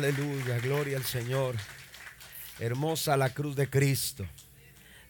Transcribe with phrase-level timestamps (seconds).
[0.00, 1.56] Aleluya, gloria al Señor.
[2.58, 4.24] Hermosa la cruz de Cristo.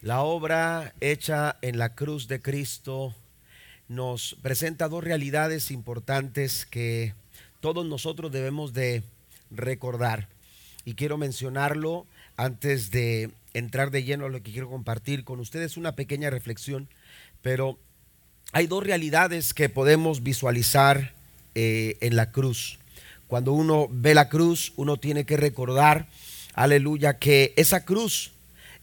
[0.01, 3.15] La obra hecha en la cruz de Cristo
[3.87, 7.13] nos presenta dos realidades importantes que
[7.61, 9.01] todos nosotros debemos de
[9.49, 10.27] recordar.
[10.83, 12.05] Y quiero mencionarlo
[12.35, 16.89] antes de entrar de lleno a lo que quiero compartir con ustedes, una pequeña reflexión,
[17.41, 17.79] pero
[18.51, 21.13] hay dos realidades que podemos visualizar
[21.55, 22.80] eh, en la cruz.
[23.31, 26.09] Cuando uno ve la cruz, uno tiene que recordar,
[26.53, 28.31] aleluya, que esa cruz,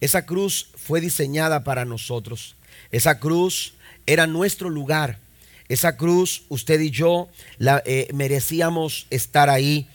[0.01, 2.57] esa cruz fue diseñada para nosotros.
[2.91, 3.75] Esa cruz
[4.07, 5.19] era nuestro lugar.
[5.69, 9.87] Esa cruz, usted y yo, la, eh, merecíamos estar ahí.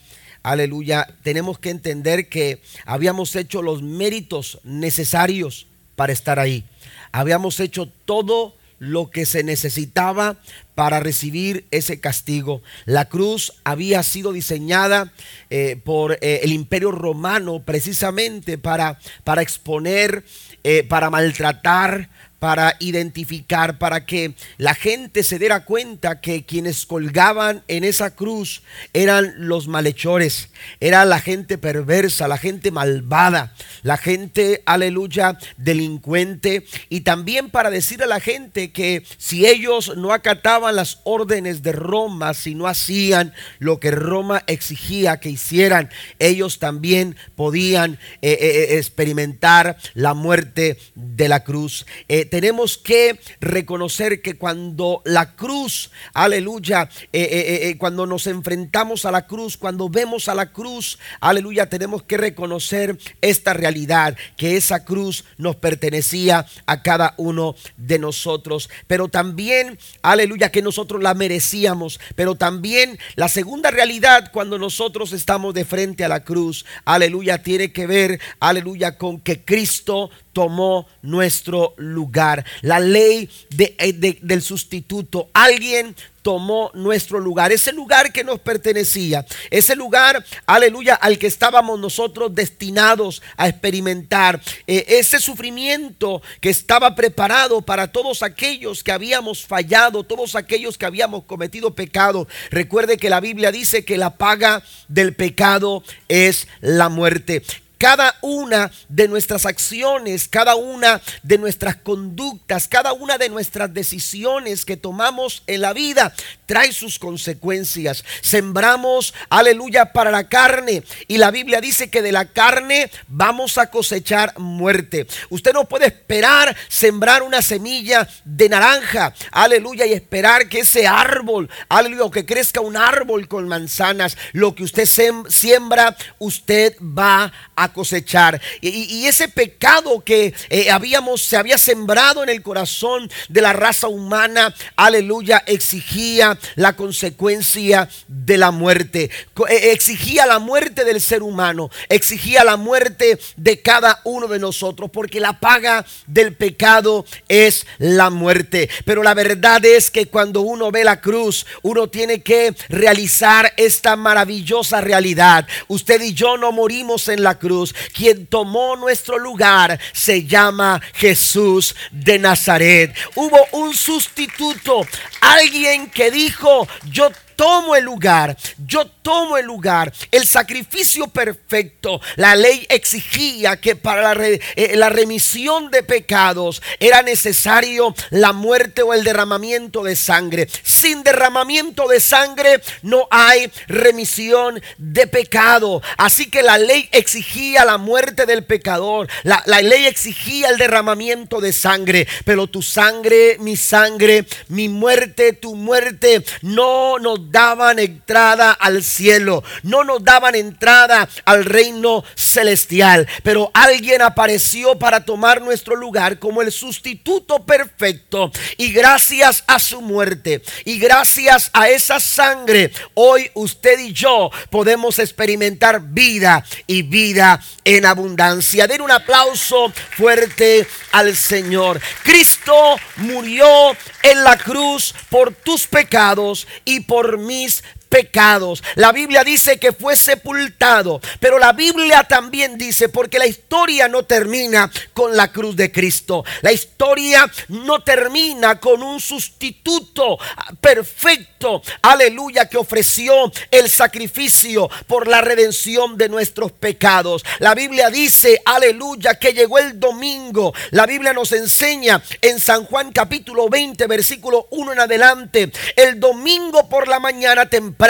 [0.44, 1.08] Aleluya.
[1.24, 6.64] Tenemos que entender que habíamos hecho los méritos necesarios para estar ahí.
[7.12, 10.38] Habíamos hecho todo lo que se necesitaba
[10.76, 12.62] para recibir ese castigo.
[12.86, 15.14] La cruz había sido diseñada
[15.50, 20.26] eh, por eh, el imperio romano precisamente para, para exponer,
[20.64, 22.10] eh, para maltratar,
[22.44, 28.64] para identificar, para que la gente se diera cuenta que quienes colgaban en esa cruz
[28.92, 30.50] eran los malhechores,
[30.82, 38.04] era la gente perversa, la gente malvada, la gente, aleluya, delincuente, y también para decir
[38.04, 43.34] a la gente que si ellos no acataban las órdenes de Roma, si no hacían
[43.60, 50.78] lo que Roma exigía que hicieran, ellos también podían eh, eh, eh, experimentar la muerte
[50.96, 51.86] de la cruz
[52.34, 59.12] tenemos que reconocer que cuando la cruz, aleluya, eh, eh, eh, cuando nos enfrentamos a
[59.12, 64.84] la cruz, cuando vemos a la cruz, aleluya, tenemos que reconocer esta realidad, que esa
[64.84, 72.00] cruz nos pertenecía a cada uno de nosotros, pero también, aleluya, que nosotros la merecíamos,
[72.16, 77.72] pero también la segunda realidad cuando nosotros estamos de frente a la cruz, aleluya, tiene
[77.72, 82.44] que ver, aleluya, con que Cristo tomó nuestro lugar.
[82.62, 85.30] La ley eh, del sustituto.
[85.34, 91.80] Alguien tomó nuestro lugar, ese lugar que nos pertenecía, ese lugar, aleluya, al que estábamos
[91.80, 99.46] nosotros destinados a experimentar, eh, ese sufrimiento que estaba preparado para todos aquellos que habíamos
[99.46, 102.28] fallado, todos aquellos que habíamos cometido pecado.
[102.50, 107.44] Recuerde que la Biblia dice que la paga del pecado es la muerte
[107.84, 114.64] cada una de nuestras acciones, cada una de nuestras conductas, cada una de nuestras decisiones
[114.64, 116.14] que tomamos en la vida
[116.46, 118.06] trae sus consecuencias.
[118.22, 120.84] Sembramos, aleluya, para la carne.
[121.10, 125.06] Y la Biblia dice que de la carne vamos a cosechar muerte.
[125.30, 131.50] Usted no puede esperar sembrar una semilla de naranja, aleluya, y esperar que ese árbol,
[131.68, 134.16] aleluya, que crezca un árbol con manzanas.
[134.32, 134.88] Lo que usted
[135.28, 138.42] siembra, usted va a cosechar.
[138.62, 143.88] Y, ese pecado que eh, habíamos, se había sembrado en el corazón de la raza
[143.88, 149.10] humana, aleluya, exigía la consecuencia de la muerte.
[149.50, 154.90] Eh, exigía la muerte del ser humano, exigía la muerte de cada uno de nosotros,
[154.92, 158.70] porque la paga del pecado es la muerte.
[158.86, 163.96] Pero la verdad es que cuando uno ve la cruz, uno tiene que realizar esta
[163.96, 165.48] maravillosa realidad.
[165.68, 167.53] Usted y yo no morimos en la cruz.
[167.94, 172.96] Quien tomó nuestro lugar se llama Jesús de Nazaret.
[173.16, 174.86] Hubo un sustituto,
[175.22, 182.02] alguien que dijo, yo tomo el lugar, yo tomo el lugar, el sacrificio perfecto.
[182.16, 188.82] La ley exigía que para la, eh, la, remisión de pecados era necesario la muerte
[188.82, 190.48] o el derramamiento de sangre.
[190.64, 195.82] Sin derramamiento de sangre no hay remisión de pecado.
[195.98, 199.10] Así que la ley exigía la muerte del pecador.
[199.24, 202.08] La, la ley exigía el derramamiento de sangre.
[202.26, 209.44] Pero tu sangre, mi sangre, mi muerte, tu muerte, no nos daban entrada al cielo,
[209.64, 213.08] no nos daban entrada al reino celestial.
[213.24, 218.32] Pero alguien apareció para tomar nuestro lugar como el sustituto perfecto.
[218.58, 225.00] Y gracias a su muerte y gracias a esa sangre, hoy usted y yo podemos
[225.00, 228.68] experimentar vida y vida en abundancia.
[228.68, 231.80] Den un aplauso fuerte al Señor.
[232.04, 238.64] Cristo murió en la cruz por tus pecados y por mis pecados.
[238.74, 244.02] La Biblia dice que fue sepultado, pero la Biblia también dice, porque la historia no
[244.02, 246.26] termina con la cruz de Cristo.
[246.42, 250.18] La historia no termina con un sustituto
[250.60, 257.24] perfecto, aleluya, que ofreció el sacrificio por la redención de nuestros pecados.
[257.38, 260.52] La Biblia dice, aleluya, que llegó el domingo.
[260.72, 266.68] La Biblia nos enseña en San Juan capítulo 20, versículo 1 en adelante, el domingo
[266.68, 267.83] por la mañana temprano,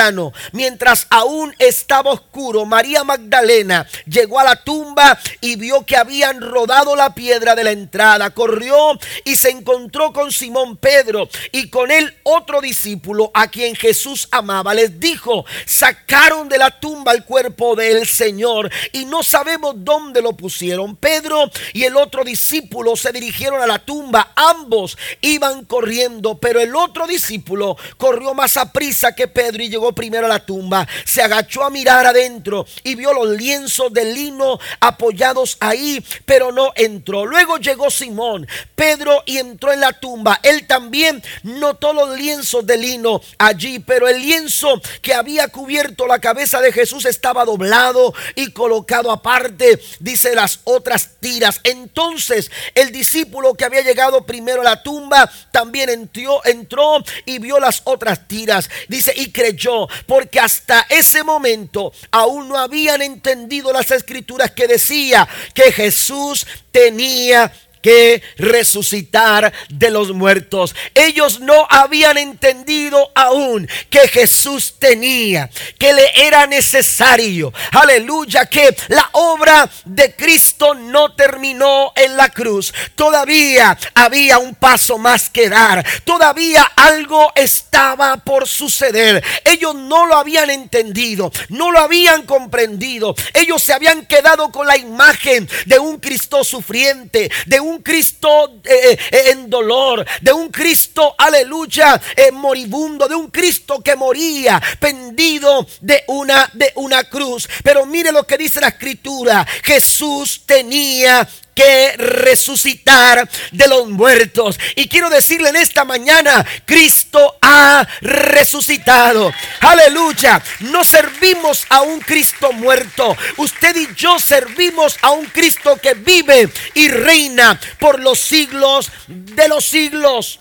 [0.51, 6.95] mientras aún estaba oscuro, María Magdalena llegó a la tumba y vio que habían rodado
[6.95, 8.31] la piedra de la entrada.
[8.31, 14.27] Corrió y se encontró con Simón Pedro y con él otro discípulo a quien Jesús
[14.31, 14.73] amaba.
[14.73, 20.33] Les dijo, sacaron de la tumba el cuerpo del Señor y no sabemos dónde lo
[20.33, 20.95] pusieron.
[20.95, 24.31] Pedro y el otro discípulo se dirigieron a la tumba.
[24.35, 29.82] Ambos iban corriendo, pero el otro discípulo corrió más a prisa que Pedro y llegó
[29.91, 30.87] primero a la tumba.
[31.05, 36.71] Se agachó a mirar adentro y vio los lienzos de lino apoyados ahí, pero no
[36.75, 37.25] entró.
[37.25, 40.39] Luego llegó Simón, Pedro, y entró en la tumba.
[40.43, 46.19] Él también notó los lienzos de lino allí, pero el lienzo que había cubierto la
[46.19, 51.59] cabeza de Jesús estaba doblado y colocado aparte, dice las otras tiras.
[51.63, 57.59] Entonces el discípulo que había llegado primero a la tumba también entró, entró y vio
[57.59, 58.69] las otras tiras.
[58.87, 59.62] Dice, y creyó,
[60.05, 67.51] porque hasta ese momento aún no habían entendido las escrituras que decía que Jesús tenía
[67.83, 70.73] que resucitar de los muertos.
[70.95, 79.07] Ellos no habían entendido aún que Jesús tenía, que le era necesario, aleluya, que la
[79.11, 82.73] obra de Cristo no terminó en la cruz.
[82.95, 85.85] Todavía había un paso más que dar.
[86.05, 89.23] Todavía algo estaba por suceder.
[89.43, 93.13] Ellos no lo habían entendido, no lo habían comprendido.
[93.33, 98.59] Ellos se habían quedado con la imagen de un Cristo sufriente, de un un Cristo
[98.63, 104.61] eh, eh, en dolor, de un Cristo, aleluya, eh, moribundo, de un Cristo que moría
[104.79, 107.49] pendido de una, de una cruz.
[107.63, 114.59] Pero mire lo que dice la escritura, Jesús tenía que resucitar de los muertos.
[114.75, 119.31] Y quiero decirle en esta mañana, Cristo ha resucitado.
[119.61, 120.41] Aleluya.
[120.61, 123.15] No servimos a un Cristo muerto.
[123.37, 129.47] Usted y yo servimos a un Cristo que vive y reina por los siglos de
[129.47, 130.39] los siglos.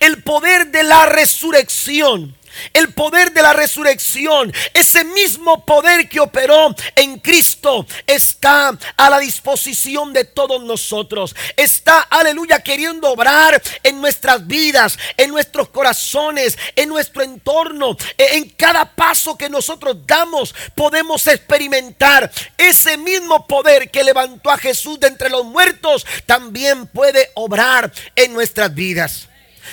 [0.00, 2.35] El poder de la resurrección
[2.72, 9.18] el poder de la resurrección, ese mismo poder que operó en Cristo, está a la
[9.18, 11.34] disposición de todos nosotros.
[11.56, 17.96] Está, aleluya, queriendo obrar en nuestras vidas, en nuestros corazones, en nuestro entorno.
[18.16, 24.58] E, en cada paso que nosotros damos, podemos experimentar ese mismo poder que levantó a
[24.58, 29.28] Jesús de entre los muertos, también puede obrar en nuestras vidas.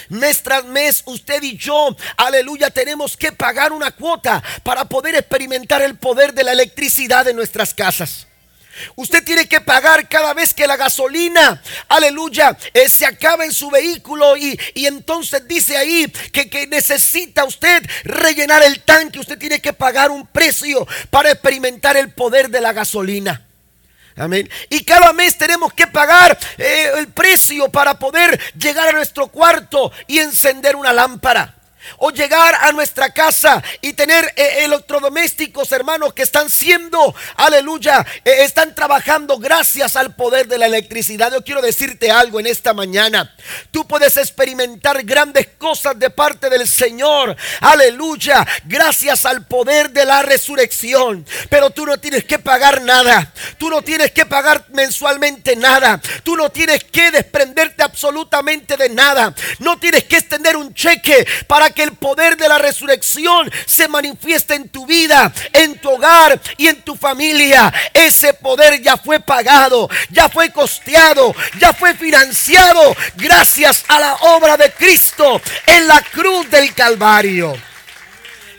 [0.10, 5.82] Mes tras mes, usted y yo, aleluya, tenemos que pagar una cuota para poder experimentar
[5.82, 8.28] el poder de la electricidad en nuestras casas.
[8.96, 13.70] Usted tiene que pagar cada vez que la gasolina, aleluya, eh, se acaba en su
[13.70, 19.20] vehículo y, entonces dice ahí que, que necesita usted rellenar el tanque.
[19.20, 23.46] Usted tiene que pagar un precio para experimentar el poder de la gasolina.
[24.16, 24.50] Amén.
[24.70, 29.92] Y cada mes tenemos que pagar eh, el precio para poder llegar a nuestro cuarto
[30.08, 31.56] y encender una lámpara
[31.98, 38.44] o llegar a nuestra casa y tener eh, electrodomésticos, hermanos, que están siendo, aleluya, eh,
[38.44, 41.32] están trabajando gracias al poder de la electricidad.
[41.32, 43.36] Yo quiero decirte algo en esta mañana.
[43.72, 50.22] Tú puedes experimentar grandes cosas de parte del Señor, aleluya, gracias al poder de la
[50.22, 51.26] resurrección.
[51.50, 53.32] Pero tú no tienes que pagar nada.
[53.58, 56.02] Tú no tienes que pagar mensualmente nada.
[56.24, 59.34] Tú no tienes que desprenderte absolutamente de nada.
[59.60, 64.56] No tienes que extender un cheque para que el poder de la resurrección se manifieste
[64.56, 67.74] en tu vida, en tu hogar y en tu familia.
[67.94, 74.58] Ese poder ya fue pagado, ya fue costeado, ya fue financiado gracias a la obra
[74.58, 77.73] de Cristo en la cruz del Calvario.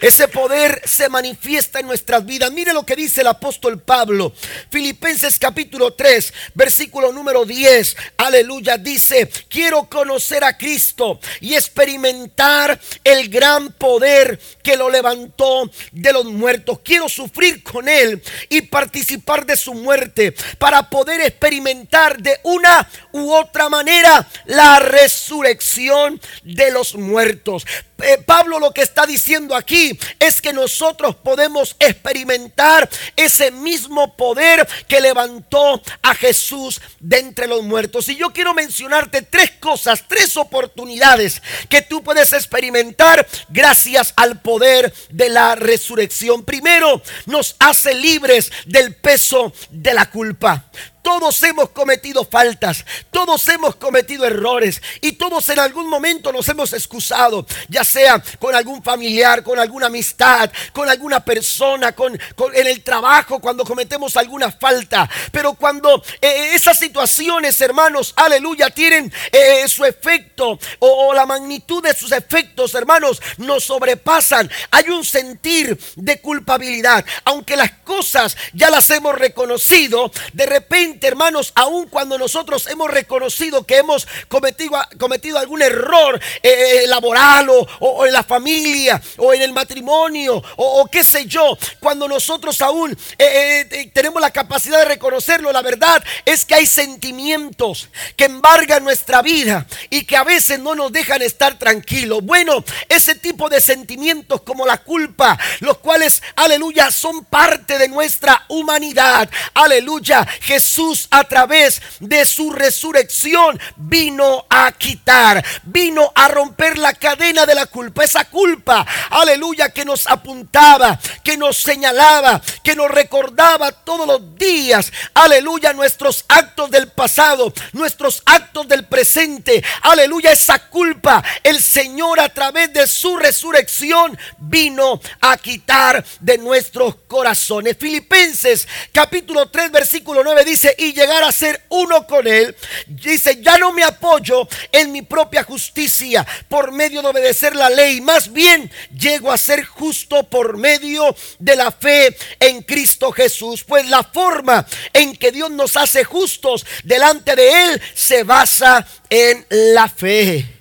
[0.04, 2.52] Ese poder se manifiesta en nuestras vidas.
[2.52, 4.34] Mire lo que dice el apóstol Pablo.
[4.70, 7.96] Filipenses capítulo 3, versículo número 10.
[8.18, 8.76] Aleluya.
[8.76, 16.26] Dice, quiero conocer a Cristo y experimentar el gran poder que lo levantó de los
[16.26, 16.80] muertos.
[16.84, 23.32] Quiero sufrir con él y participar de su muerte para poder experimentar de una u
[23.32, 27.64] otra manera la resurrección de los muertos.
[28.02, 34.14] Eh, Pablo lo que está diciendo aquí aquí es que nosotros podemos experimentar ese mismo
[34.14, 38.08] poder que levantó a Jesús de entre los muertos.
[38.08, 44.92] Y yo quiero mencionarte tres cosas, tres oportunidades que tú puedes experimentar gracias al poder
[45.10, 46.44] de la resurrección.
[46.44, 50.66] Primero, nos hace libres del peso de la culpa.
[51.04, 56.73] Todos hemos cometido faltas, todos hemos cometido errores y todos en algún momento nos hemos
[56.73, 62.18] excusado, ya sea con algún familiar, con alguna amistad, con alguna persona, con,
[62.54, 65.06] en el trabajo, cuando cometemos alguna falta.
[65.30, 71.92] Pero cuando eh, esas situaciones, hermanos, aleluya, tienen eh, su efecto o la magnitud de
[71.92, 74.50] sus efectos, hermanos, nos sobrepasan.
[74.70, 81.52] Hay un sentir de culpabilidad, aunque las cosas ya las hemos reconocido, de repente hermanos,
[81.54, 87.48] aun cuando nosotros hemos reconocido que hemos cometido, cometido algún error eh, eh, laboral
[87.80, 92.96] o, en la familia o en el matrimonio o, qué sé yo, cuando nosotros aún
[93.18, 99.22] eh, tenemos la capacidad de reconocerlo, la verdad es que hay sentimientos que embargan nuestra
[99.22, 102.22] vida y que a veces no nos dejan estar tranquilos.
[102.22, 108.44] Bueno, ese tipo de sentimientos como la culpa, los cuales, aleluya, son parte de nuestra
[108.48, 109.28] humanidad.
[109.54, 117.46] Aleluya, Jesús a través de su resurrección vino a quitar, vino a romper la cadena
[117.46, 123.72] de la culpa, esa culpa, aleluya, que nos apuntaba, que nos señalaba, que nos recordaba
[123.72, 131.22] todos los días, aleluya, nuestros actos del pasado, nuestros actos del presente, aleluya, esa culpa,
[131.42, 137.76] el Señor a través de su resurrección vino a quitar de nuestros corazones.
[137.78, 142.54] Filipenses capítulo 3 versículo 9 dice, y llegar a ser uno con Él,
[142.86, 148.00] dice, ya no me apoyo en mi propia justicia por medio de obedecer la ley,
[148.00, 153.88] más bien llego a ser justo por medio de la fe en Cristo Jesús, pues
[153.88, 159.88] la forma en que Dios nos hace justos delante de Él se basa en la
[159.88, 160.53] fe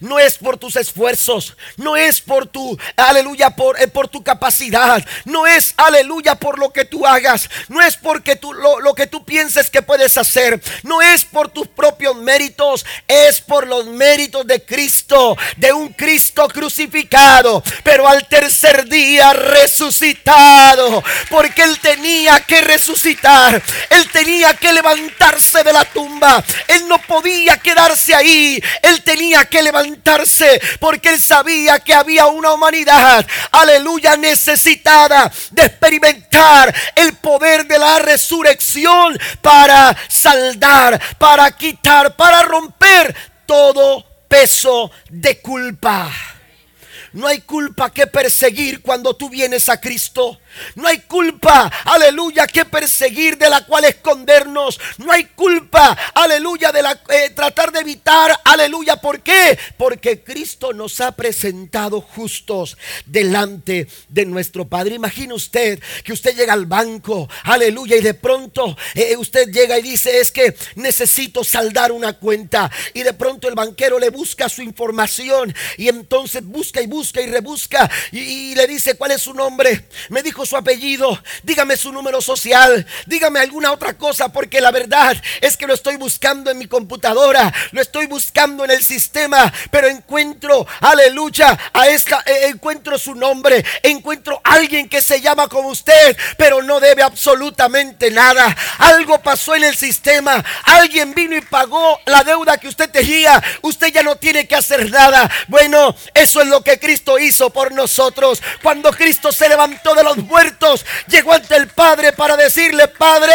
[0.00, 5.04] no es por tus esfuerzos, no es por tu, aleluya, por, eh, por tu capacidad,
[5.24, 9.06] no es, aleluya, por lo que tú hagas, no es porque tú, lo, lo que
[9.06, 14.46] tú pienses que puedes hacer, no es por tus propios méritos, es por los méritos
[14.46, 22.62] de Cristo, de un Cristo crucificado, pero al tercer día resucitado, porque Él tenía que
[22.62, 29.44] resucitar, Él tenía que levantarse de la tumba, Él no podía quedarse ahí, Él tenía
[29.44, 29.89] que levantarse
[30.78, 37.98] porque él sabía que había una humanidad, aleluya, necesitada de experimentar el poder de la
[37.98, 43.14] resurrección para saldar, para quitar, para romper
[43.46, 46.10] todo peso de culpa.
[47.12, 50.39] No hay culpa que perseguir cuando tú vienes a Cristo.
[50.74, 54.80] No hay culpa, aleluya, que perseguir de la cual escondernos.
[54.98, 58.96] No hay culpa, aleluya, de la eh, tratar de evitar, aleluya.
[58.96, 59.58] ¿Por qué?
[59.76, 62.76] Porque Cristo nos ha presentado justos
[63.06, 64.94] delante de nuestro Padre.
[64.94, 69.82] Imagine usted que usted llega al banco, aleluya, y de pronto eh, usted llega y
[69.82, 72.70] dice, es que necesito saldar una cuenta.
[72.94, 77.26] Y de pronto el banquero le busca su información y entonces busca y busca y
[77.26, 79.88] rebusca y, y le dice, ¿cuál es su nombre?
[80.08, 85.16] Me dijo su apellido, dígame su número social, dígame alguna otra cosa, porque la verdad
[85.40, 89.88] es que lo estoy buscando en mi computadora, lo estoy buscando en el sistema, pero
[89.88, 96.16] encuentro, aleluya, a esta, eh, encuentro su nombre, encuentro alguien que se llama como usted,
[96.36, 98.56] pero no debe absolutamente nada.
[98.78, 103.88] Algo pasó en el sistema, alguien vino y pagó la deuda que usted tenía, usted
[103.88, 105.30] ya no tiene que hacer nada.
[105.48, 108.42] Bueno, eso es lo que Cristo hizo por nosotros.
[108.62, 113.34] Cuando Cristo se levantó de los muertos, llegó ante el Padre para decirle, Padre,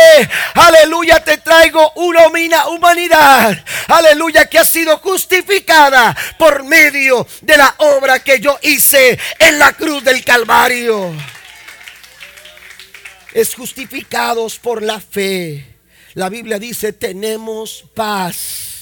[0.53, 8.23] aleluya, te traigo una humanidad, aleluya, que ha sido justificada por medio de la obra
[8.23, 11.13] que yo hice en la cruz del Calvario.
[13.33, 15.75] Es justificados por la fe.
[16.13, 18.74] La Biblia dice, tenemos paz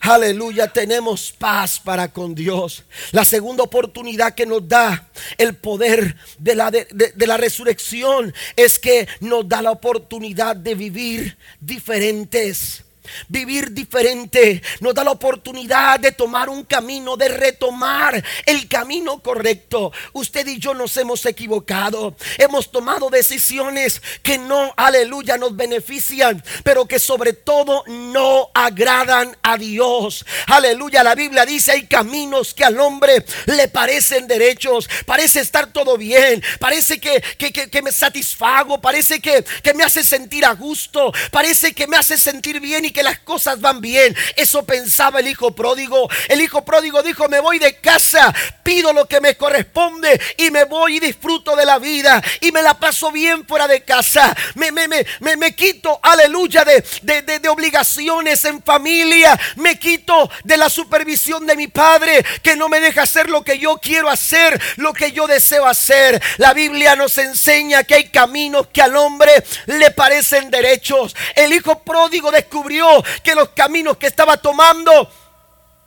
[0.00, 2.84] Aleluya, tenemos paz para con Dios.
[3.12, 9.08] La segunda oportunidad que nos da el poder de la, de, la resurrección es que
[9.20, 12.85] nos da la oportunidad de vivir diferentes.
[13.28, 19.92] Vivir diferente, nos da la oportunidad de tomar un camino, de retomar el camino correcto.
[20.12, 26.86] Usted y yo nos hemos equivocado, hemos tomado decisiones que no, aleluya, nos benefician, pero
[26.86, 30.24] que sobre todo no agradan a Dios.
[30.46, 35.96] Aleluya, la Biblia dice, hay caminos que al hombre le parecen derechos, parece estar todo
[35.96, 41.72] bien, parece que, que, me satisfago, parece que, que me hace sentir a gusto, parece
[41.72, 44.16] que me hace sentir bien y que las cosas van bien.
[44.36, 46.08] Eso pensaba el hijo pródigo.
[46.28, 50.64] El hijo pródigo dijo, me voy de casa, pido lo que me corresponde y me
[50.64, 54.34] voy y disfruto de la vida y me la paso bien fuera de casa.
[54.54, 59.38] Me, me, me, me, quito, aleluya, de, de, de obligaciones en familia.
[59.56, 63.58] Me quito de la supervisión de mi padre que no me deja hacer lo que
[63.58, 66.22] yo quiero hacer, lo que yo deseo hacer.
[66.38, 71.14] La Biblia nos enseña que hay caminos que al hombre le parecen derechos.
[71.34, 72.85] El hijo pródigo descubrió
[73.22, 75.08] que los caminos que estaba tomando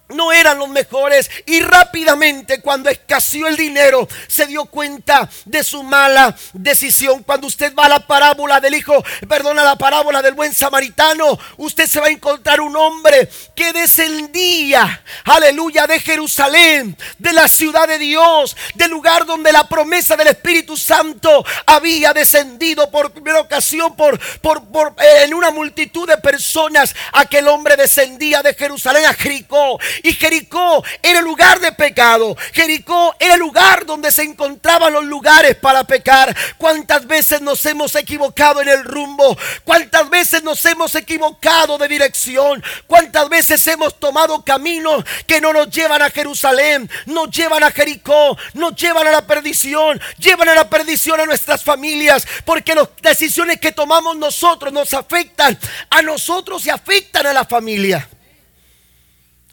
[0.10, 5.84] no eran los mejores y rápidamente cuando escaseó el dinero se dio cuenta de su
[5.84, 7.24] mala decisión.
[7.24, 11.88] Cuando usted va a la parábola del hijo, perdona la parábola del buen samaritano, usted
[11.88, 18.00] se va a encontrar un hombre que descendía, aleluya, de Jerusalén, de la ciudad de
[18.00, 24.20] Dios, del lugar donde la promesa del Espíritu Santo había descendido por primera ocasión por,
[24.40, 26.96] por, por en una multitud de personas.
[27.14, 32.36] Aquel hombre descendía de Jerusalén a Jericó y Jericó era el lugar de pecado.
[32.54, 36.36] Jericó era el lugar donde se encontraban los lugares para pecar.
[36.58, 39.38] ¿Cuántas veces nos hemos equivocado en el rumbo?
[39.64, 42.64] ¿Cuántas veces nos hemos equivocado de dirección?
[42.88, 46.90] ¿Cuántas veces hemos tomado caminos que no nos llevan a Jerusalén?
[47.06, 51.64] Nos llevan a Jericó, nos llevan a la perdición, llevan a la perdición a nuestras
[51.64, 55.58] familias, porque las decisiones que tomamos nosotros nos afectan
[55.90, 58.08] a nosotros y afectan a la familia.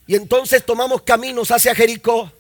[0.07, 2.33] Y entonces tomamos caminos hacia Jericó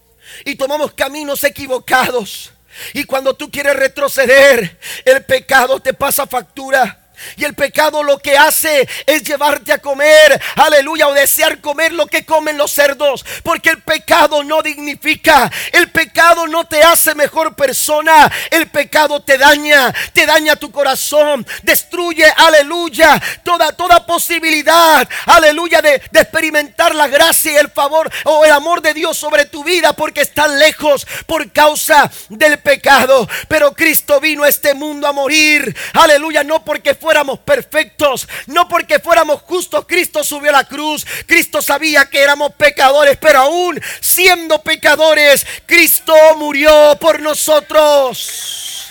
[0.44, 2.52] y tomamos caminos equivocados.
[2.92, 7.05] Y cuando tú quieres retroceder, el pecado te pasa factura.
[7.37, 12.06] Y el pecado lo que hace es llevarte a comer, aleluya, o desear comer lo
[12.06, 13.25] que comen los cerdos.
[13.42, 19.38] Porque el pecado no dignifica, el pecado no te hace mejor persona, el pecado te
[19.38, 27.08] daña, te daña tu corazón, destruye, aleluya, toda, toda posibilidad, aleluya, de, de experimentar la
[27.08, 31.06] gracia y el favor o el amor de Dios sobre tu vida porque están lejos
[31.26, 33.28] por causa del pecado.
[33.49, 38.66] Pero Cristo vino a este mundo a morir, aleluya, no porque fue fuéramos perfectos, no
[38.66, 41.06] porque fuéramos justos, Cristo subió a la cruz.
[41.25, 48.88] Cristo sabía que éramos pecadores, pero aún siendo pecadores, Cristo murió por nosotros.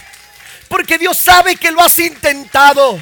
[0.70, 2.98] Porque Dios sabe que lo has intentado.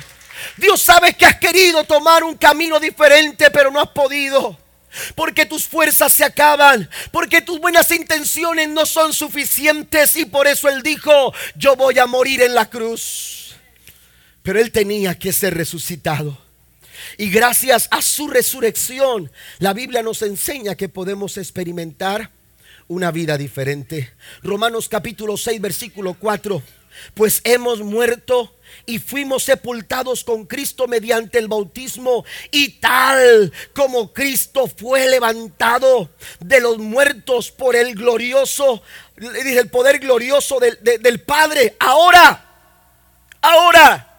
[0.58, 4.58] Dios sabe que has querido tomar un camino diferente, pero no has podido.
[5.14, 10.70] Porque tus fuerzas se acaban, porque tus buenas intenciones no son suficientes y por eso
[10.70, 13.43] Él dijo, yo voy a morir en la cruz.
[14.44, 16.38] Pero Él tenía que ser resucitado.
[17.18, 22.32] Y gracias a su resurrección, la Biblia nos enseña que podemos experimentar
[22.88, 24.14] una vida diferente.
[24.42, 26.62] Romanos capítulo 6, versículo 4.
[27.16, 34.68] Pues hemos muerto y fuimos sepultados con Cristo mediante el bautismo y tal como Cristo
[34.68, 38.84] fue levantado de los muertos por el glorioso,
[39.18, 41.76] el poder glorioso del, del Padre.
[41.80, 42.46] Ahora,
[43.42, 44.13] ahora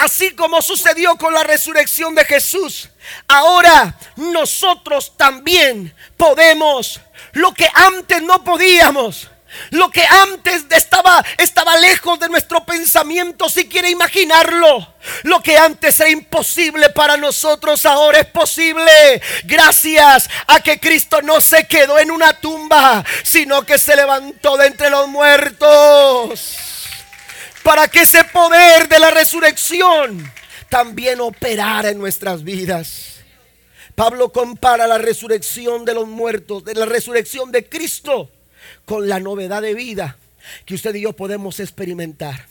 [0.00, 2.88] Así como sucedió con la resurrección de Jesús,
[3.28, 6.98] ahora nosotros también podemos
[7.32, 9.28] lo que antes no podíamos.
[9.70, 14.94] Lo que antes estaba, estaba lejos de nuestro pensamiento, si quiere imaginarlo.
[15.24, 19.20] Lo que antes era imposible para nosotros ahora es posible.
[19.44, 24.68] Gracias a que Cristo no se quedó en una tumba, sino que se levantó de
[24.68, 26.69] entre los muertos
[27.62, 30.30] para que ese poder de la resurrección
[30.68, 33.20] también operara en nuestras vidas.
[33.94, 38.30] Pablo compara la resurrección de los muertos, de la resurrección de Cristo,
[38.84, 40.16] con la novedad de vida
[40.64, 42.49] que usted y yo podemos experimentar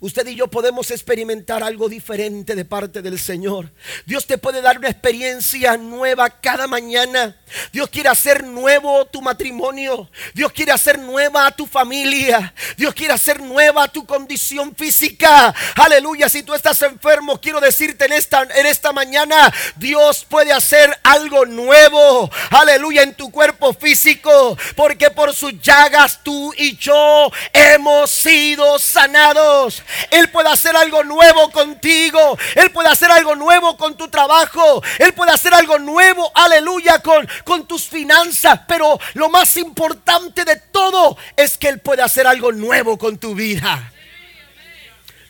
[0.00, 3.70] usted y yo podemos experimentar algo diferente de parte del Señor.
[4.06, 7.36] Dios te puede dar una experiencia nueva cada mañana.
[7.72, 10.08] Dios quiere hacer nuevo tu matrimonio.
[10.34, 12.52] Dios quiere hacer nueva tu familia.
[12.76, 15.54] Dios quiere hacer nueva tu condición física.
[15.76, 16.28] Aleluya.
[16.28, 21.46] Si tú estás enfermo, quiero decirte en esta, en esta mañana, Dios puede hacer algo
[21.46, 22.30] nuevo.
[22.50, 24.56] Aleluya en tu cuerpo físico.
[24.76, 29.82] Porque por sus llagas tú y yo hemos sido sanados.
[30.10, 32.38] Él puede hacer algo nuevo contigo.
[32.54, 34.82] Él puede hacer algo nuevo con tu trabajo.
[34.98, 38.60] Él puede hacer algo nuevo, aleluya, con, con tus finanzas.
[38.68, 43.34] Pero lo más importante de todo es que Él puede hacer algo nuevo con tu
[43.34, 43.92] vida.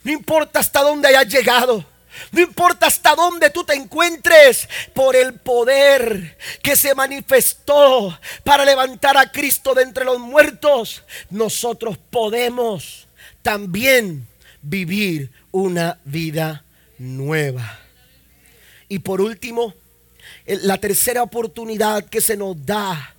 [0.05, 1.85] No importa hasta dónde hayas llegado.
[2.33, 9.17] No importa hasta dónde tú te encuentres, por el poder que se manifestó para levantar
[9.17, 13.07] a Cristo de entre los muertos, nosotros podemos
[13.43, 14.27] también
[14.63, 16.65] vivir una vida
[16.99, 17.79] nueva.
[18.89, 19.75] Y por último,
[20.47, 23.15] la tercera oportunidad que se nos da,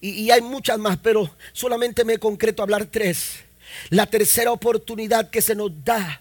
[0.00, 3.36] y, hay muchas más, pero solamente me concreto hablar tres.
[3.90, 6.20] La tercera oportunidad que se nos da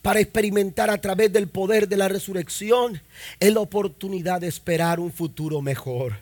[0.00, 3.00] para experimentar a través del poder de la resurrección
[3.38, 6.18] es la oportunidad de esperar un futuro mejor.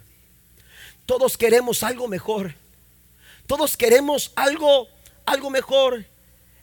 [1.06, 2.54] Todos queremos algo mejor.
[3.46, 4.88] Todos queremos algo
[5.30, 6.04] algo mejor.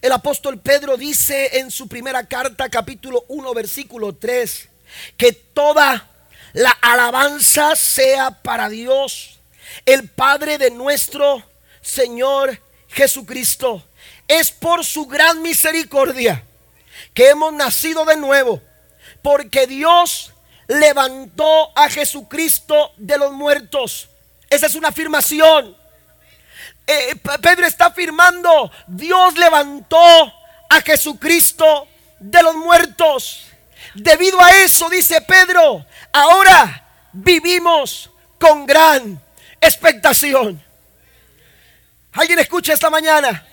[0.02, 4.70] El apóstol Pedro dice en su primera carta, capítulo 1, versículo 3,
[5.18, 6.08] que toda
[6.54, 9.40] la alabanza sea para Dios,
[9.86, 11.44] el Padre de nuestro
[11.82, 13.84] Señor Jesucristo.
[14.28, 16.44] Es por su gran misericordia
[17.14, 18.62] que hemos nacido de nuevo,
[19.24, 20.32] porque Dios
[20.68, 24.10] levantó a Jesucristo de los muertos.
[24.50, 25.76] Esa es una afirmación.
[26.90, 30.34] Eh, Pedro está afirmando, Dios levantó
[30.70, 31.86] a Jesucristo
[32.18, 33.48] de los muertos.
[33.94, 39.22] Debido a eso, dice Pedro, ahora vivimos con gran
[39.60, 40.64] expectación.
[42.14, 43.46] ¿Alguien escucha esta mañana?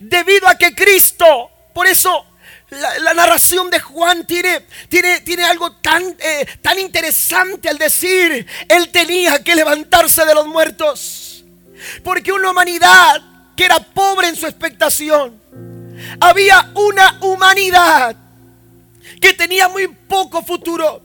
[0.00, 2.26] Debido a que Cristo, por eso
[2.70, 8.88] la, narración de Juan tiene, tiene, tiene algo tan, eh, tan interesante al decir, él
[8.90, 11.31] tenía que levantarse de los muertos.
[12.02, 13.22] Porque una humanidad
[13.56, 15.40] que era pobre en su expectación,
[16.20, 18.16] había una humanidad
[19.20, 21.02] que tenía muy poco futuro.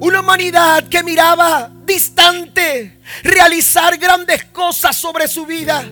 [0.00, 5.84] Una humanidad que miraba distante realizar grandes cosas sobre su vida.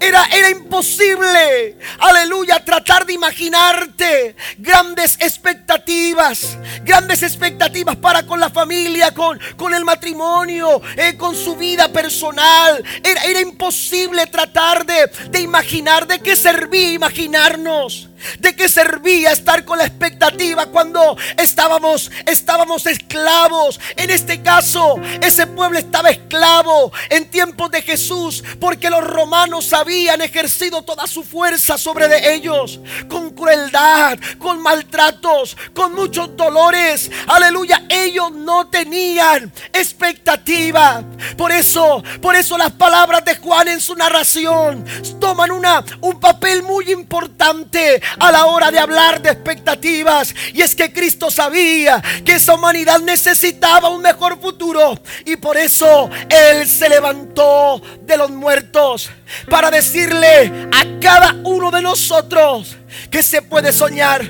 [0.00, 9.12] Era, era imposible, aleluya, tratar de imaginarte grandes expectativas, grandes expectativas para con la familia,
[9.12, 12.82] con, con el matrimonio, eh, con su vida personal.
[13.02, 18.08] Era, era imposible tratar de, de imaginar de qué servía imaginarnos.
[18.38, 23.80] ¿De qué servía estar con la expectativa cuando estábamos estábamos esclavos?
[23.96, 30.20] En este caso, ese pueblo estaba esclavo en tiempos de Jesús porque los romanos habían
[30.20, 37.10] ejercido toda su fuerza sobre ellos con crueldad, con maltratos, con muchos dolores.
[37.26, 41.02] Aleluya, ellos no tenían expectativa.
[41.36, 44.84] Por eso, por eso las palabras de Juan en su narración
[45.20, 50.34] toman una un papel muy importante a la hora de hablar de expectativas.
[50.52, 54.98] Y es que Cristo sabía que esa humanidad necesitaba un mejor futuro.
[55.24, 59.10] Y por eso Él se levantó de los muertos
[59.48, 62.76] para decirle a cada uno de nosotros
[63.10, 64.28] que se puede soñar.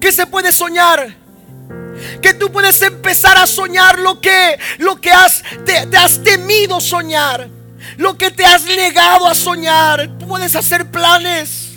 [0.00, 1.20] Que se puede soñar
[2.22, 6.80] que tú puedes empezar a soñar lo que lo que has te, te, has temido
[6.80, 7.48] soñar,
[7.96, 10.10] lo que te has negado a soñar.
[10.18, 11.69] puedes hacer planes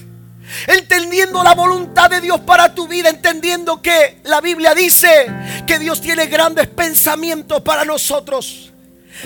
[0.67, 5.27] entendiendo la voluntad de Dios para tu vida, entendiendo que la Biblia dice
[5.65, 8.71] que Dios tiene grandes pensamientos para nosotros.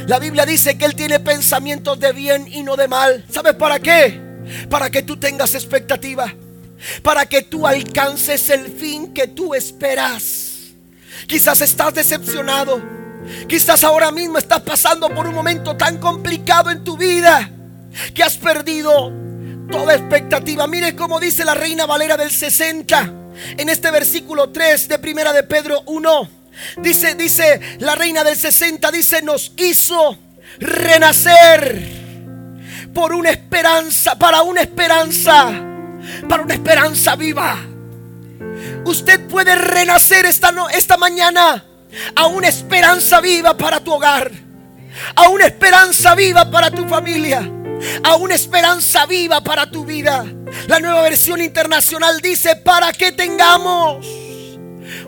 [0.06, 3.26] La Biblia dice que Él tiene pensamientos de bien y no de mal.
[3.32, 4.22] ¿Sabes para qué?
[4.70, 6.34] Para que tú tengas expectativa.
[7.02, 10.74] Para que tú alcances el fin que tú esperas.
[11.26, 12.82] Quizás estás decepcionado.
[13.48, 17.50] Quizás ahora mismo estás pasando por un momento tan complicado en tu vida
[18.14, 19.12] que has perdido
[19.70, 20.68] toda expectativa.
[20.68, 23.14] Mire cómo dice la Reina Valera del 60
[23.58, 26.30] en este versículo 3 de Primera de Pedro 1.
[26.78, 30.18] Dice, dice la Reina del 60, dice, nos hizo
[30.60, 31.80] renacer
[32.94, 35.52] por una esperanza, para una esperanza,
[36.28, 37.58] para una esperanza viva.
[38.86, 41.64] Usted puede renacer esta, esta mañana
[42.16, 44.32] a una esperanza viva para tu hogar,
[45.16, 47.52] a una esperanza viva para tu familia
[48.04, 50.26] a una esperanza viva para tu vida.
[50.68, 54.06] La nueva versión internacional dice, para que tengamos.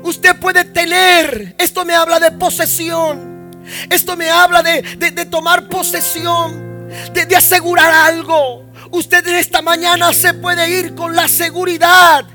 [0.03, 3.51] Usted puede tener, esto me habla de posesión,
[3.89, 8.65] esto me habla de, tomar posesión, de, de asegurar algo.
[8.91, 12.25] Usted en esta mañana se puede ir con la seguridad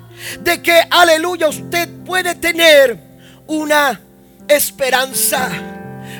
[0.40, 2.98] de que, aleluya, usted puede tener
[3.46, 4.00] una
[4.48, 5.50] esperanza,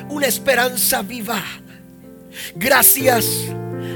[0.09, 1.41] una esperanza viva.
[2.55, 3.25] Gracias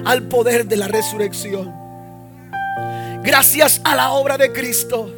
[0.06, 1.74] al poder de la resurrección.
[3.24, 5.14] Gracias a la obra de Cristo.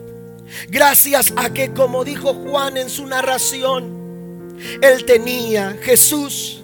[0.69, 6.61] Gracias a que, como dijo Juan en su narración, Él tenía, Jesús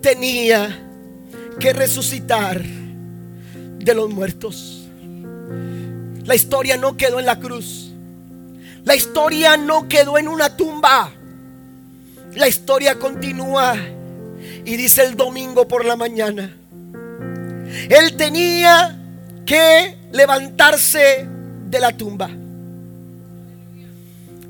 [0.00, 0.86] tenía
[1.58, 4.88] que resucitar de los muertos.
[6.24, 7.90] La historia no quedó en la cruz.
[8.84, 11.12] La historia no quedó en una tumba.
[12.34, 13.74] La historia continúa
[14.64, 16.59] y dice el domingo por la mañana.
[17.88, 18.98] Él tenía
[19.46, 21.26] que levantarse
[21.68, 22.30] de la tumba.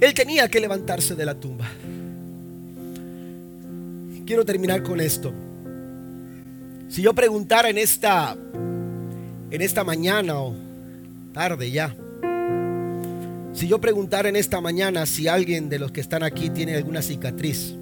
[0.01, 1.69] Él tenía que levantarse de la tumba.
[4.27, 5.33] Quiero terminar con esto.
[6.89, 8.37] Si yo preguntara en esta
[9.51, 10.55] en esta mañana o
[11.33, 11.95] tarde ya.
[13.53, 17.03] Si yo preguntara en esta mañana si alguien de los que están aquí tiene alguna
[17.03, 17.75] cicatriz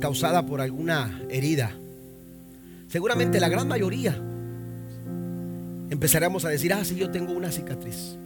[0.00, 1.76] causada por alguna herida,
[2.90, 4.20] seguramente la gran mayoría
[5.90, 8.16] empezaremos a decir, ah, sí, yo tengo una cicatriz.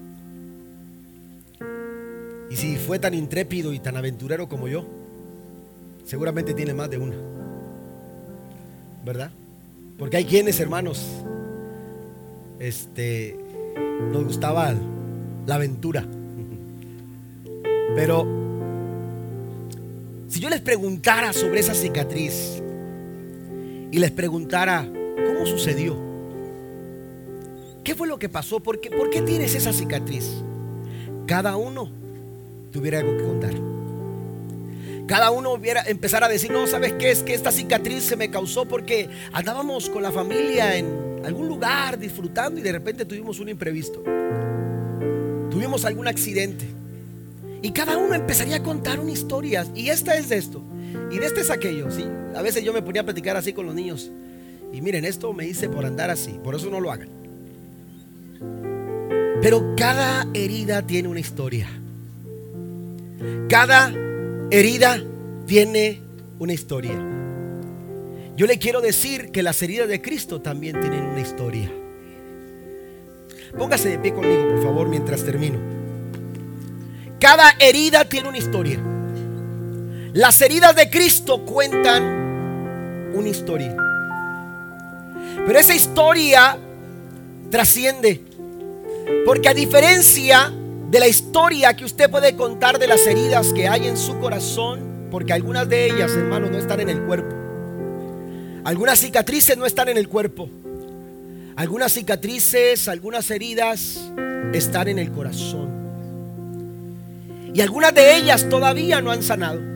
[2.51, 4.87] Y si fue tan intrépido y tan aventurero como yo,
[6.05, 7.17] seguramente tiene más de una.
[9.05, 9.31] ¿Verdad?
[9.99, 11.05] Porque hay quienes, hermanos,
[12.59, 13.37] este,
[14.13, 14.75] nos gustaba
[15.47, 16.05] la aventura.
[17.95, 18.27] Pero
[20.29, 22.63] si yo les preguntara sobre esa cicatriz
[23.95, 24.91] y les preguntara
[25.25, 25.97] cómo sucedió,
[27.85, 28.91] qué fue lo que pasó, por qué,
[29.23, 30.43] tienes esa cicatriz,
[31.29, 31.89] cada uno
[32.73, 33.55] tuviera algo que contar.
[35.07, 37.13] Cada uno hubiera empezar a decir, no, ¿sabes qué?
[37.13, 41.97] Es que esta cicatriz se me causó porque andábamos con la familia en algún lugar
[41.97, 44.03] disfrutando y de repente tuvimos un imprevisto.
[45.53, 46.65] Tuvimos algún accidente.
[47.63, 49.65] Y cada uno empezaría a contar una historia.
[49.73, 50.65] Y esta es de esto.
[51.11, 51.91] Y de este es aquello.
[51.91, 52.05] ¿sí?
[52.35, 54.11] A veces yo me ponía a platicar así con los niños.
[54.73, 56.39] Y miren, esto me hice por andar así.
[56.43, 57.09] Por eso no lo hagan.
[59.41, 61.69] Pero cada herida tiene una historia.
[63.49, 63.93] Cada
[64.51, 65.01] herida
[65.47, 66.01] tiene
[66.39, 66.99] una historia.
[68.37, 71.71] Yo le quiero decir que las heridas de Cristo también tienen una historia.
[73.57, 75.59] Póngase de pie conmigo, por favor, mientras termino.
[77.21, 78.81] Cada herida tiene una historia.
[80.15, 83.75] Las heridas de Cristo cuentan una historia.
[85.45, 86.57] Pero esa historia
[87.51, 88.21] trasciende.
[89.27, 90.53] Porque a diferencia
[90.89, 95.09] de la historia que usted puede contar de las heridas que hay en su corazón,
[95.11, 97.35] porque algunas de ellas, hermano, no están en el cuerpo.
[98.63, 100.49] Algunas cicatrices no están en el cuerpo.
[101.57, 103.99] Algunas cicatrices, algunas heridas
[104.53, 105.71] están en el corazón.
[107.53, 109.74] Y algunas de ellas todavía no han sanado.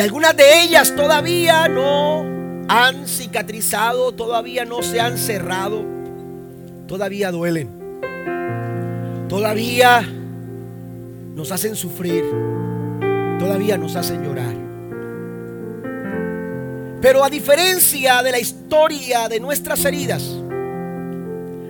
[0.00, 2.24] Y algunas de ellas todavía no
[2.68, 5.84] han cicatrizado, todavía no se han cerrado,
[6.86, 7.68] todavía duelen.
[9.28, 10.00] Todavía
[11.34, 12.24] nos hacen sufrir,
[13.38, 14.54] todavía nos hacen llorar.
[17.02, 20.22] Pero a diferencia de la historia de nuestras heridas,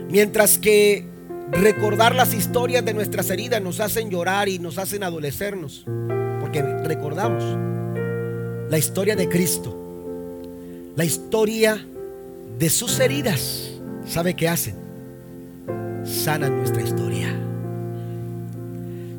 [0.09, 1.05] mientras que
[1.51, 5.85] recordar las historias de nuestras heridas nos hacen llorar y nos hacen adolecernos,
[6.40, 7.43] porque recordamos
[8.71, 9.77] la historia de Cristo,
[10.97, 11.85] la historia
[12.59, 13.71] de sus heridas,
[14.07, 14.77] ¿sabe qué hacen?
[16.05, 17.41] Sanan nuestra historia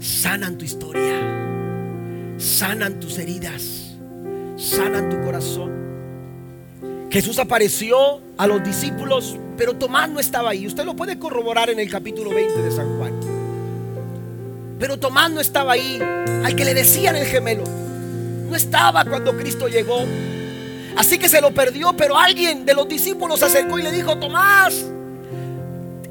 [0.02, 3.96] sanan tu historia, sanan tus heridas,
[4.58, 5.72] sanan tu corazón.
[7.12, 10.66] Jesús apareció a los discípulos, pero Tomás no estaba ahí.
[10.66, 13.14] Usted lo puede corroborar en el capítulo 20 de San Juan.
[14.80, 16.00] Pero Tomás no estaba ahí,
[16.44, 17.64] al que le decían el gemelo.
[18.52, 20.04] No estaba cuando Cristo llegó.
[20.98, 24.18] Así que se lo perdió, pero alguien de los discípulos se acercó y le dijo,
[24.18, 24.76] Tomás,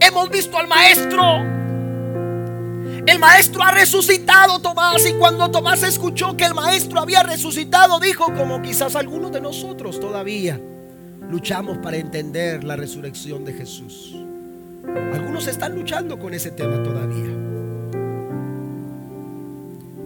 [0.00, 1.22] hemos visto al maestro.
[3.06, 5.06] El maestro ha resucitado, Tomás.
[5.06, 10.00] Y cuando Tomás escuchó que el maestro había resucitado, dijo, como quizás algunos de nosotros
[10.00, 10.58] todavía
[11.28, 14.14] luchamos para entender la resurrección de Jesús.
[15.12, 17.36] Algunos están luchando con ese tema todavía.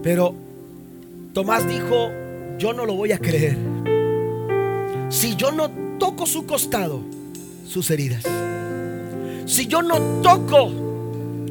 [0.03, 0.35] Pero
[1.31, 2.11] Tomás dijo,
[2.57, 3.57] yo no lo voy a creer.
[5.09, 7.01] Si yo no toco su costado,
[7.67, 8.23] sus heridas.
[9.45, 10.71] Si yo no toco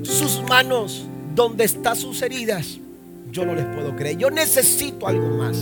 [0.03, 2.79] sus manos, donde están sus heridas,
[3.31, 4.19] yo no les puedo creer.
[4.19, 5.59] Yo necesito algo más.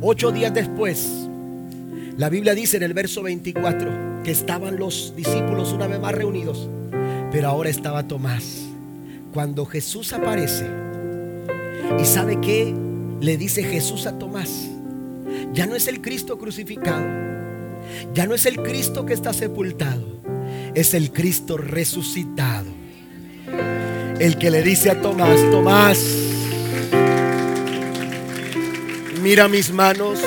[0.00, 1.08] Ocho días después,
[2.16, 6.68] la Biblia dice en el verso 24 que estaban los discípulos una vez más reunidos,
[7.30, 8.62] pero ahora estaba Tomás.
[9.32, 10.66] Cuando Jesús aparece,
[12.00, 12.74] y sabe que
[13.22, 14.50] le dice Jesús a Tomás,
[15.52, 17.06] ya no es el Cristo crucificado,
[18.12, 20.04] ya no es el Cristo que está sepultado,
[20.74, 22.66] es el Cristo resucitado.
[24.18, 26.00] El que le dice a Tomás, Tomás,
[29.22, 30.18] mira mis manos,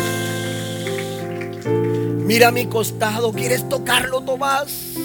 [2.26, 4.96] mira mi costado, ¿quieres tocarlo, Tomás?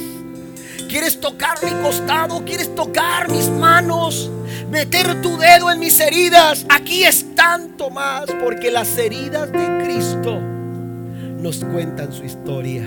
[0.88, 2.44] ¿Quieres tocar mi costado?
[2.44, 4.28] ¿Quieres tocar mis manos?
[4.70, 6.66] Meter tu dedo en mis heridas.
[6.68, 7.04] Aquí
[7.40, 12.82] están, Tomás, porque las heridas de Cristo nos cuentan su historia.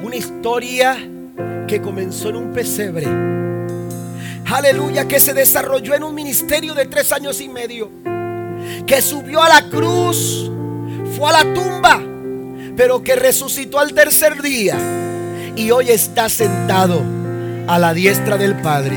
[0.00, 0.96] Una historia
[1.66, 3.08] que comenzó en un pesebre.
[4.46, 7.90] Aleluya, que se desarrolló en un ministerio de tres años y medio.
[8.86, 10.48] Que subió a la cruz,
[11.16, 12.00] fue a la tumba,
[12.76, 14.76] pero que resucitó al tercer día.
[15.56, 17.02] Y hoy está sentado
[17.66, 18.96] a la diestra del Padre,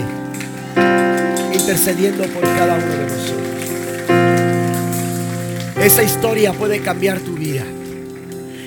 [1.54, 3.45] intercediendo por cada uno de nosotros.
[5.86, 7.63] Esa historia puede cambiar tu vida.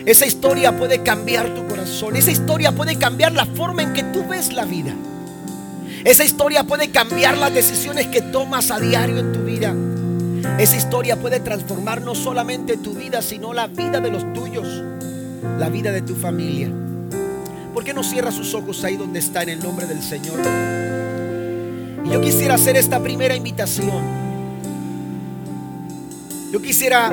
[0.06, 2.14] Esa historia puede cambiar tu corazón.
[2.14, 4.94] Esa historia puede cambiar la forma en que tú ves la vida.
[6.04, 9.74] Esa historia puede cambiar las decisiones que tomas a diario en tu vida.
[10.60, 14.68] Esa historia puede transformar no solamente tu vida, sino la vida de los tuyos,
[15.58, 16.70] la vida de tu familia.
[17.74, 20.38] ¿Por qué no cierra sus ojos ahí donde está en el nombre del Señor?
[22.04, 24.27] Y yo quisiera hacer esta primera invitación.
[26.52, 27.12] Yo quisiera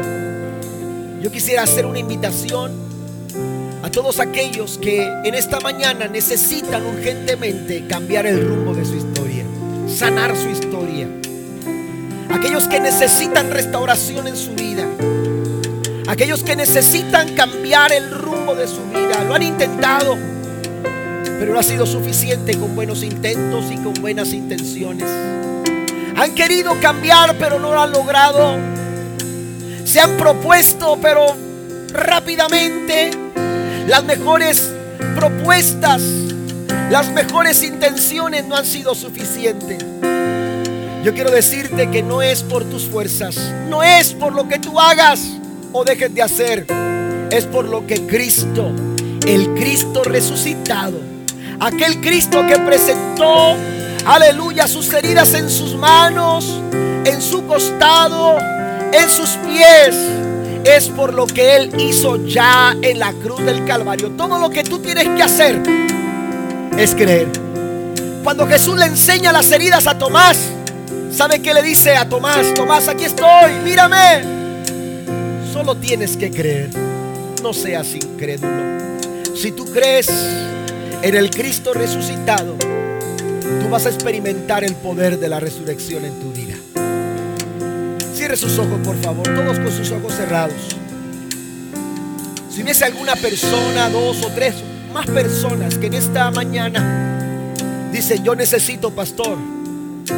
[1.22, 2.72] yo quisiera hacer una invitación
[3.82, 9.44] a todos aquellos que en esta mañana necesitan urgentemente cambiar el rumbo de su historia,
[9.88, 11.08] sanar su historia.
[12.30, 14.86] Aquellos que necesitan restauración en su vida.
[16.08, 19.24] Aquellos que necesitan cambiar el rumbo de su vida.
[19.28, 20.18] Lo han intentado
[21.40, 25.08] pero no ha sido suficiente con buenos intentos y con buenas intenciones.
[26.16, 28.56] Han querido cambiar, pero no lo han logrado.
[29.86, 31.28] Se han propuesto, pero
[31.94, 33.12] rápidamente
[33.88, 34.74] las mejores
[35.16, 36.02] propuestas,
[36.90, 39.78] las mejores intenciones no han sido suficientes.
[41.04, 43.38] Yo quiero decirte que no es por tus fuerzas,
[43.70, 45.22] no es por lo que tú hagas
[45.72, 46.66] o dejes de hacer,
[47.32, 48.72] es por lo que Cristo,
[49.26, 51.00] el Cristo resucitado,
[51.60, 53.56] Aquel Cristo que presentó,
[54.06, 56.60] aleluya, sus heridas en sus manos,
[57.06, 58.38] en su costado,
[58.98, 59.96] en sus pies.
[60.64, 64.12] Es por lo que Él hizo ya en la cruz del Calvario.
[64.12, 65.62] Todo lo que tú tienes que hacer
[66.78, 67.28] es creer.
[68.24, 70.38] Cuando Jesús le enseña las heridas a Tomás,
[71.12, 72.54] ¿sabe qué le dice a Tomás?
[72.56, 74.24] Tomás, aquí estoy, mírame.
[75.54, 76.70] Solo tienes que creer.
[77.44, 78.64] No seas incrédulo.
[79.36, 80.10] Si tú crees,
[81.04, 86.32] en el Cristo resucitado, tú vas a experimentar el poder de la resurrección en tu
[86.32, 86.45] vida.
[88.26, 90.56] Cierre sus ojos, por favor, todos con sus ojos cerrados.
[92.50, 94.56] Si hubiese alguna persona, dos o tres,
[94.92, 97.54] más personas que en esta mañana
[97.92, 99.38] dicen, yo necesito, pastor,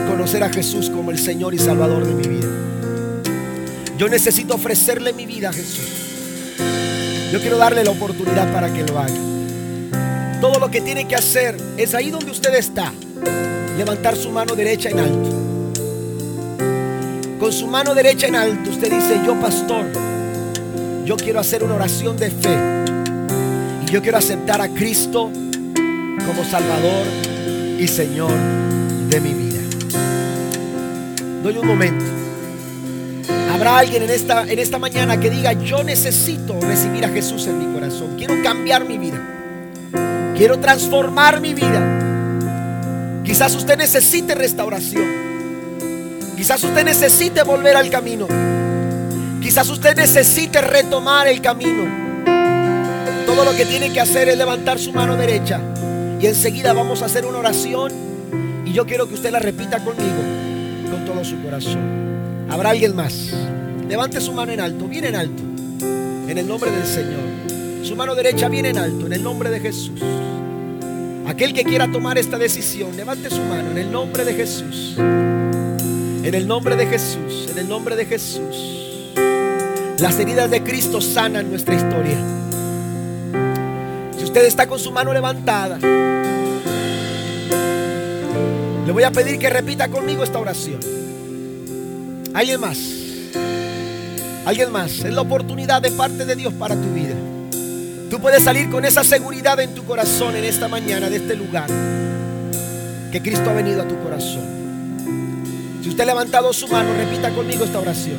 [0.08, 2.48] conocer a Jesús como el Señor y Salvador de mi vida.
[3.98, 5.90] Yo necesito ofrecerle mi vida a Jesús.
[7.34, 10.40] Yo quiero darle la oportunidad para que lo haga.
[10.40, 12.94] Todo lo que tiene que hacer es ahí donde usted está,
[13.78, 15.37] levantar su mano derecha en alto.
[17.48, 19.86] Con su mano derecha en alto usted dice, yo pastor,
[21.06, 22.58] yo quiero hacer una oración de fe.
[23.88, 25.32] Y yo quiero aceptar a Cristo
[26.26, 27.08] como Salvador
[27.80, 28.34] y Señor
[29.08, 29.62] de mi vida.
[31.42, 32.04] Doy un momento.
[33.54, 37.60] Habrá alguien en esta, en esta mañana que diga, yo necesito recibir a Jesús en
[37.60, 38.16] mi corazón.
[38.18, 39.26] Quiero cambiar mi vida.
[40.36, 43.22] Quiero transformar mi vida.
[43.24, 45.27] Quizás usted necesite restauración.
[46.38, 48.28] Quizás usted necesite volver al camino.
[49.42, 51.84] Quizás usted necesite retomar el camino.
[53.26, 55.60] Todo lo que tiene que hacer es levantar su mano derecha.
[56.22, 57.92] Y enseguida vamos a hacer una oración.
[58.66, 60.22] Y yo quiero que usted la repita conmigo.
[60.92, 62.46] Con todo su corazón.
[62.52, 63.34] Habrá alguien más.
[63.90, 64.88] Levante su mano en alto.
[64.88, 65.42] Bien en alto.
[66.28, 67.84] En el nombre del Señor.
[67.84, 69.08] Su mano derecha bien en alto.
[69.08, 70.04] En el nombre de Jesús.
[71.26, 74.98] Aquel que quiera tomar esta decisión, levante su mano en el nombre de Jesús.
[76.28, 79.14] En el nombre de Jesús, en el nombre de Jesús.
[79.98, 82.18] Las heridas de Cristo sanan nuestra historia.
[84.18, 85.78] Si usted está con su mano levantada,
[88.86, 90.82] le voy a pedir que repita conmigo esta oración.
[92.34, 92.78] Alguien más.
[94.46, 95.00] Alguien más.
[95.00, 97.16] Es la oportunidad de parte de Dios para tu vida.
[98.10, 101.70] Tú puedes salir con esa seguridad en tu corazón en esta mañana de este lugar.
[103.14, 104.67] Que Cristo ha venido a tu corazón.
[105.88, 108.18] Si usted ha levantado su mano, repita conmigo esta oración.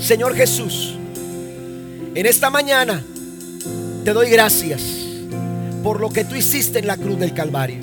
[0.00, 0.94] Señor Jesús,
[2.14, 3.04] en esta mañana
[4.02, 4.80] te doy gracias
[5.82, 7.80] por lo que tú hiciste en la cruz del Calvario.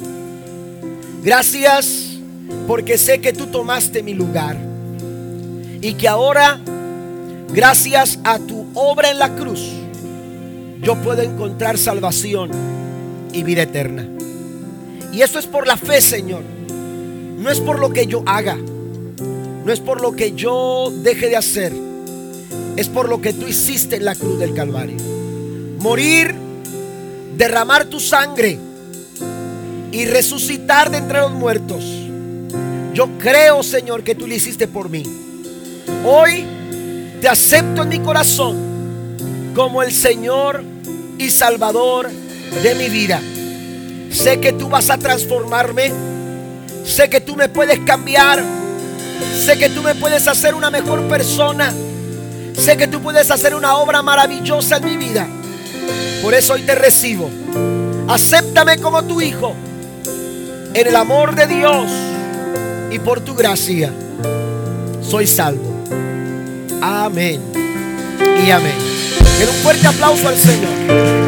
[1.22, 2.18] Gracias
[2.66, 4.58] porque sé que tú tomaste mi lugar
[5.80, 6.60] y que ahora,
[7.50, 9.62] gracias a tu obra en la cruz,
[10.82, 12.50] yo puedo encontrar salvación
[13.32, 14.08] y vida eterna.
[15.12, 16.63] Y eso es por la fe, Señor.
[17.44, 18.56] No es por lo que yo haga.
[18.56, 21.74] No es por lo que yo deje de hacer.
[22.78, 24.96] Es por lo que tú hiciste en la cruz del Calvario.
[25.78, 26.34] Morir,
[27.36, 28.58] derramar tu sangre
[29.92, 31.84] y resucitar de entre los muertos.
[32.94, 35.04] Yo creo, Señor, que tú lo hiciste por mí.
[36.06, 36.46] Hoy
[37.20, 38.56] te acepto en mi corazón
[39.54, 40.64] como el Señor
[41.18, 42.10] y Salvador
[42.64, 43.22] de mi vida.
[44.12, 45.92] Sé que tú vas a transformarme.
[46.86, 48.44] Sé que tú me puedes cambiar.
[49.46, 51.74] Sé que tú me puedes hacer una mejor persona.
[52.58, 55.28] Sé que tú puedes hacer una obra maravillosa en mi vida.
[56.22, 57.30] Por eso hoy te recibo.
[58.08, 59.56] Acéptame como tu hijo.
[60.74, 61.92] En el amor de Dios
[62.92, 63.92] y por tu gracia.
[65.02, 65.74] Soy salvo.
[66.82, 67.42] Amén.
[68.46, 68.76] Y amén.
[69.42, 71.23] En un fuerte aplauso al Señor.